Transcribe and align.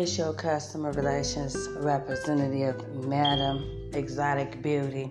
It's 0.00 0.16
your 0.16 0.32
customer 0.32 0.92
relations 0.92 1.68
representative, 1.78 3.04
Madam 3.04 3.90
Exotic 3.94 4.62
Beauty. 4.62 5.10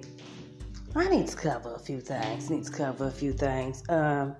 I 0.95 1.09
need 1.09 1.27
to 1.27 1.35
cover 1.35 1.75
a 1.75 1.79
few 1.79 1.99
things. 1.99 2.49
Need 2.49 2.63
to 2.63 2.71
cover 2.71 3.07
a 3.07 3.11
few 3.11 3.33
things. 3.33 3.83
Um, 3.89 4.33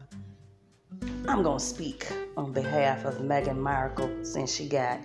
I'm 1.27 1.43
gonna 1.43 1.59
speak 1.59 2.07
on 2.37 2.53
behalf 2.53 3.03
of 3.03 3.15
Meghan 3.15 3.57
Markle 3.57 4.23
since 4.23 4.55
she 4.55 4.69
got 4.69 5.01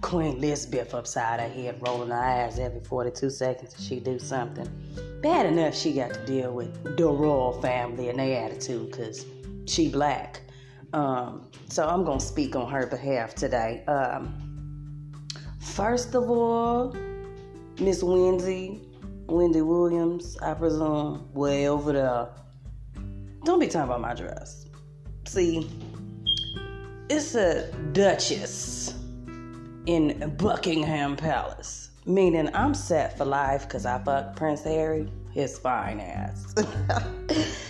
Queen 0.00 0.38
Elizabeth 0.38 0.94
upside 0.94 1.38
her 1.38 1.48
head, 1.48 1.80
rolling 1.86 2.10
her 2.10 2.16
eyes 2.16 2.58
every 2.58 2.80
42 2.80 3.30
seconds 3.30 3.76
she 3.78 4.00
do 4.00 4.18
something. 4.18 4.68
Bad 5.22 5.46
enough 5.46 5.76
she 5.76 5.92
got 5.92 6.12
to 6.12 6.26
deal 6.26 6.52
with 6.52 6.96
the 6.96 7.06
royal 7.06 7.52
family 7.62 8.08
and 8.08 8.18
their 8.18 8.46
attitude 8.46 8.90
because 8.90 9.24
she 9.66 9.88
black. 9.88 10.40
Um, 10.92 11.48
so 11.68 11.86
I'm 11.86 12.04
gonna 12.04 12.20
speak 12.20 12.56
on 12.56 12.70
her 12.70 12.86
behalf 12.86 13.34
today. 13.34 13.84
Um, 13.86 15.12
first 15.60 16.14
of 16.14 16.28
all, 16.28 16.94
Miss 17.78 18.02
Wendy, 18.02 18.82
Wendy 19.26 19.62
Williams, 19.62 20.36
I 20.38 20.54
presume, 20.54 21.28
way 21.32 21.68
over 21.68 21.92
there. 21.92 22.28
Don't 23.44 23.60
be 23.60 23.66
talking 23.66 23.88
about 23.88 24.00
my 24.00 24.14
dress. 24.14 24.66
See, 25.26 25.68
it's 27.08 27.34
a 27.34 27.70
Duchess 27.92 28.94
in 29.86 30.34
Buckingham 30.36 31.16
Palace, 31.16 31.90
meaning 32.04 32.50
I'm 32.54 32.74
set 32.74 33.16
for 33.16 33.24
life 33.24 33.62
because 33.62 33.86
I 33.86 33.98
fucked 34.02 34.36
Prince 34.36 34.64
Harry, 34.64 35.10
his 35.32 35.58
fine 35.58 36.00
ass. 36.00 36.54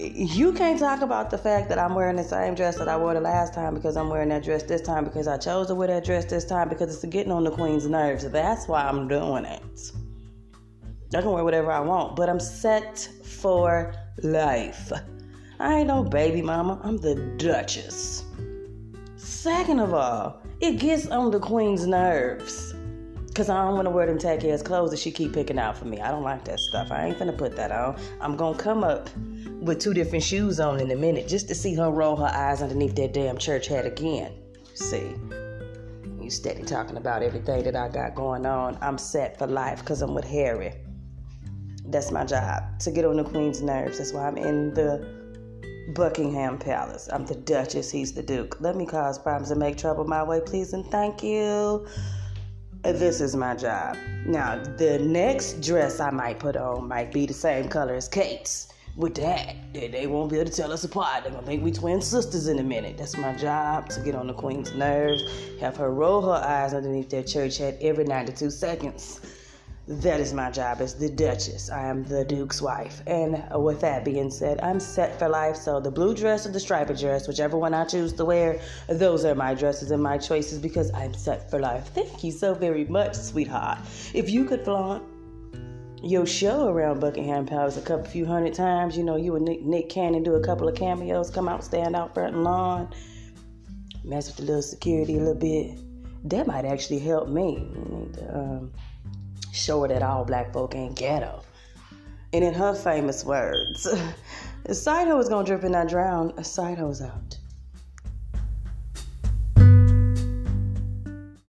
you 0.00 0.52
can't 0.54 0.78
talk 0.78 1.02
about 1.02 1.30
the 1.30 1.36
fact 1.36 1.68
that 1.68 1.78
I'm 1.78 1.94
wearing 1.94 2.16
the 2.16 2.24
same 2.24 2.54
dress 2.54 2.78
that 2.78 2.88
I 2.88 2.96
wore 2.96 3.12
the 3.12 3.20
last 3.20 3.52
time 3.52 3.74
because 3.74 3.96
I'm 3.96 4.08
wearing 4.08 4.30
that 4.30 4.42
dress 4.42 4.62
this 4.62 4.80
time 4.80 5.04
because 5.04 5.28
I 5.28 5.36
chose 5.36 5.66
to 5.66 5.74
wear 5.74 5.88
that 5.88 6.04
dress 6.04 6.24
this 6.24 6.44
time 6.44 6.70
because 6.70 6.94
it's 6.94 7.04
getting 7.12 7.30
on 7.30 7.44
the 7.44 7.50
queen's 7.50 7.86
nerves. 7.86 8.28
That's 8.30 8.66
why 8.66 8.82
I'm 8.82 9.08
doing 9.08 9.44
it. 9.44 9.92
I 11.14 11.20
can 11.20 11.32
wear 11.32 11.44
whatever 11.44 11.70
I 11.70 11.80
want, 11.80 12.16
but 12.16 12.30
I'm 12.30 12.40
set 12.40 12.98
for 13.24 13.92
life. 14.22 14.90
I 15.58 15.80
ain't 15.80 15.88
no 15.88 16.02
baby 16.02 16.40
mama. 16.40 16.80
I'm 16.82 16.96
the 16.96 17.16
Duchess. 17.36 18.24
Second 19.16 19.80
of 19.80 19.92
all, 19.92 20.40
it 20.60 20.78
gets 20.78 21.08
on 21.08 21.30
the 21.30 21.40
queen's 21.40 21.86
nerves. 21.86 22.69
Cause 23.40 23.48
I 23.48 23.64
don't 23.64 23.74
want 23.74 23.86
to 23.86 23.90
wear 23.90 24.04
them 24.04 24.18
tacky 24.18 24.50
ass 24.50 24.60
clothes 24.60 24.90
that 24.90 24.98
she 24.98 25.10
keep 25.10 25.32
picking 25.32 25.58
out 25.58 25.74
for 25.74 25.86
me. 25.86 25.98
I 25.98 26.10
don't 26.10 26.22
like 26.22 26.44
that 26.44 26.60
stuff. 26.60 26.92
I 26.92 27.06
ain't 27.06 27.18
gonna 27.18 27.32
put 27.32 27.56
that 27.56 27.72
on. 27.72 27.98
I'm 28.20 28.36
gonna 28.36 28.58
come 28.58 28.84
up 28.84 29.08
with 29.62 29.80
two 29.80 29.94
different 29.94 30.22
shoes 30.22 30.60
on 30.60 30.78
in 30.78 30.90
a 30.90 30.94
minute 30.94 31.26
just 31.26 31.48
to 31.48 31.54
see 31.54 31.74
her 31.76 31.90
roll 31.90 32.16
her 32.16 32.26
eyes 32.26 32.60
underneath 32.60 32.94
that 32.96 33.14
damn 33.14 33.38
church 33.38 33.66
hat 33.66 33.86
again. 33.86 34.34
See, 34.74 35.14
you 36.20 36.28
steady 36.28 36.64
talking 36.64 36.98
about 36.98 37.22
everything 37.22 37.62
that 37.64 37.74
I 37.74 37.88
got 37.88 38.14
going 38.14 38.44
on. 38.44 38.76
I'm 38.82 38.98
set 38.98 39.38
for 39.38 39.46
life 39.46 39.78
because 39.80 40.02
I'm 40.02 40.12
with 40.12 40.26
Harry. 40.26 40.74
That's 41.86 42.10
my 42.10 42.26
job 42.26 42.78
to 42.80 42.90
get 42.90 43.06
on 43.06 43.16
the 43.16 43.24
Queen's 43.24 43.62
nerves. 43.62 43.96
That's 43.96 44.12
why 44.12 44.26
I'm 44.26 44.36
in 44.36 44.74
the 44.74 45.02
Buckingham 45.94 46.58
Palace. 46.58 47.08
I'm 47.10 47.24
the 47.24 47.36
Duchess, 47.36 47.90
he's 47.90 48.12
the 48.12 48.22
Duke. 48.22 48.60
Let 48.60 48.76
me 48.76 48.84
cause 48.84 49.18
problems 49.18 49.50
and 49.50 49.58
make 49.58 49.78
trouble 49.78 50.04
my 50.04 50.22
way, 50.22 50.42
please, 50.44 50.74
and 50.74 50.84
thank 50.90 51.22
you. 51.22 51.86
Uh, 52.82 52.92
this 52.92 53.20
is 53.20 53.36
my 53.36 53.54
job. 53.54 53.96
Now, 54.24 54.62
the 54.78 54.98
next 55.00 55.60
dress 55.60 56.00
I 56.00 56.10
might 56.10 56.38
put 56.38 56.56
on 56.56 56.88
might 56.88 57.12
be 57.12 57.26
the 57.26 57.34
same 57.34 57.68
color 57.68 57.94
as 57.94 58.08
Kate's 58.08 58.68
with 58.96 59.14
that, 59.16 59.54
they 59.72 60.06
won't 60.06 60.30
be 60.30 60.38
able 60.38 60.50
to 60.50 60.56
tell 60.56 60.72
us 60.72 60.84
apart. 60.84 61.22
They're 61.22 61.32
gonna 61.32 61.46
think 61.46 61.62
we 61.62 61.72
twin 61.72 62.02
sisters 62.02 62.48
in 62.48 62.58
a 62.58 62.62
minute. 62.62 62.98
That's 62.98 63.16
my 63.16 63.34
job 63.34 63.88
to 63.90 64.00
get 64.00 64.14
on 64.14 64.26
the 64.26 64.34
queen's 64.34 64.74
nerves, 64.74 65.22
have 65.60 65.76
her 65.76 65.90
roll 65.90 66.22
her 66.22 66.44
eyes 66.44 66.74
underneath 66.74 67.08
that 67.10 67.26
church 67.26 67.58
hat 67.58 67.78
every 67.80 68.04
92 68.04 68.50
seconds. 68.50 69.20
That 69.90 70.20
is 70.20 70.32
my 70.32 70.52
job 70.52 70.80
as 70.80 70.94
the 70.94 71.08
Duchess. 71.08 71.68
I 71.68 71.88
am 71.88 72.04
the 72.04 72.24
Duke's 72.24 72.62
wife. 72.62 73.02
And 73.08 73.42
with 73.56 73.80
that 73.80 74.04
being 74.04 74.30
said, 74.30 74.60
I'm 74.62 74.78
set 74.78 75.18
for 75.18 75.28
life. 75.28 75.56
So 75.56 75.80
the 75.80 75.90
blue 75.90 76.14
dress 76.14 76.46
or 76.46 76.52
the 76.52 76.60
striped 76.60 76.96
dress, 77.00 77.26
whichever 77.26 77.58
one 77.58 77.74
I 77.74 77.84
choose 77.84 78.12
to 78.12 78.24
wear, 78.24 78.60
those 78.88 79.24
are 79.24 79.34
my 79.34 79.52
dresses 79.52 79.90
and 79.90 80.00
my 80.00 80.16
choices 80.16 80.60
because 80.60 80.92
I'm 80.94 81.12
set 81.12 81.50
for 81.50 81.58
life. 81.58 81.88
Thank 81.88 82.22
you 82.22 82.30
so 82.30 82.54
very 82.54 82.84
much, 82.84 83.16
sweetheart. 83.16 83.78
If 84.14 84.30
you 84.30 84.44
could 84.44 84.64
flaunt 84.64 85.02
your 86.04 86.24
show 86.24 86.68
around 86.68 87.00
Buckingham 87.00 87.44
Palace 87.44 87.76
a 87.76 87.82
couple 87.82 88.06
few 88.06 88.24
hundred 88.24 88.54
times. 88.54 88.96
You 88.96 89.02
know, 89.02 89.16
you 89.16 89.34
and 89.34 89.44
Nick, 89.44 89.62
Nick 89.62 89.88
Cannon 89.88 90.22
do 90.22 90.36
a 90.36 90.40
couple 90.40 90.68
of 90.68 90.76
cameos, 90.76 91.30
come 91.30 91.48
out, 91.48 91.64
stand 91.64 91.96
out 91.96 92.14
front 92.14 92.36
and 92.36 92.44
lawn, 92.44 92.94
mess 94.04 94.28
with 94.28 94.36
the 94.36 94.44
little 94.44 94.62
security 94.62 95.16
a 95.16 95.18
little 95.18 95.34
bit. 95.34 95.80
That 96.30 96.46
might 96.46 96.64
actually 96.64 97.00
help 97.00 97.28
me. 97.28 97.56
Um, 98.32 98.70
show 99.52 99.82
her 99.82 99.88
that 99.88 100.02
all 100.02 100.24
black 100.24 100.52
folk 100.52 100.74
ain't 100.74 100.96
ghetto. 100.96 101.42
And 102.32 102.44
in 102.44 102.54
her 102.54 102.74
famous 102.74 103.24
words, 103.24 103.88
hoe 105.08 105.18
is 105.18 105.28
gonna 105.28 105.46
drip 105.46 105.64
and 105.64 105.72
not 105.72 105.88
drown. 105.88 106.32
Hoe's 106.78 107.02
out. 107.02 107.39